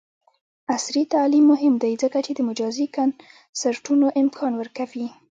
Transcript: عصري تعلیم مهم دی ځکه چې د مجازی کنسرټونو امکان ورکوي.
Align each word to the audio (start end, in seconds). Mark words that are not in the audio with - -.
عصري 0.75 1.01
تعلیم 1.13 1.45
مهم 1.53 1.73
دی 1.83 1.93
ځکه 2.03 2.17
چې 2.25 2.31
د 2.35 2.39
مجازی 2.49 2.85
کنسرټونو 2.95 4.07
امکان 4.21 4.51
ورکوي. 4.57 5.07